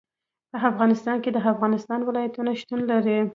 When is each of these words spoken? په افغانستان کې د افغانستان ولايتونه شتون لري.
په 0.51 0.57
افغانستان 0.71 1.17
کې 1.23 1.29
د 1.33 1.37
افغانستان 1.53 1.99
ولايتونه 2.03 2.51
شتون 2.59 2.81
لري. 2.91 3.17